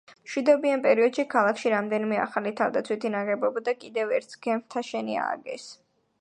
[0.27, 5.69] მშვიდობიან პერიოდში ქალაქში რამდენიმე ახალი თავდაცვითი ნაგებობა და კიდევ ერთს გემთსაშენი ააგეს.